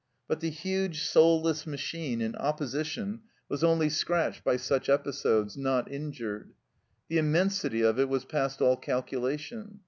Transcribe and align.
But 0.27 0.39
the 0.39 0.49
huge 0.49 1.03
soulless 1.03 1.67
machine 1.67 2.21
in 2.21 2.35
opposition 2.37 3.21
was 3.47 3.63
only 3.63 3.87
scratched 3.87 4.43
by 4.43 4.57
such 4.57 4.89
episodes, 4.89 5.55
not 5.55 5.91
injured. 5.91 6.53
The 7.07 7.19
immensity 7.19 7.81
of 7.83 7.99
it 7.99 8.09
was 8.09 8.25
past 8.25 8.61
all 8.63 8.77
calculation. 8.77 9.79